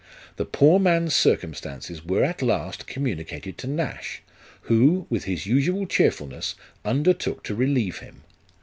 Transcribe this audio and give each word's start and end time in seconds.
The 0.37 0.45
poor 0.45 0.79
man's 0.79 1.13
circumstances 1.13 2.03
were 2.03 2.23
at 2.23 2.41
last 2.41 2.87
communicated 2.87 3.55
to 3.59 3.67
Nash; 3.67 4.23
who, 4.61 5.05
with 5.11 5.25
his 5.25 5.45
usual 5.45 5.85
cheer 5.85 6.09
fulness, 6.09 6.55
undertook 6.83 7.43
to 7.43 7.53
relieve 7.53 7.99
him. 7.99 8.23